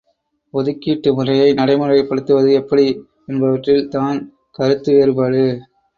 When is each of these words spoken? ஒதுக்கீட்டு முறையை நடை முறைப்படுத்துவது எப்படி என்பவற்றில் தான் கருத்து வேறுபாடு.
ஒதுக்கீட்டு 0.53 1.09
முறையை 1.13 1.49
நடை 1.53 1.75
முறைப்படுத்துவது 1.75 2.51
எப்படி 2.53 2.85
என்பவற்றில் 3.27 3.87
தான் 3.89 4.17
கருத்து 4.51 4.91
வேறுபாடு. 4.93 5.43